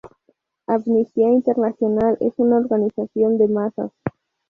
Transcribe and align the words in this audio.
Amnistía 0.65 1.29
Internacional 1.29 2.17
es 2.21 2.33
una 2.37 2.57
organización 2.57 3.37
de 3.37 3.47
masas. 3.47 3.91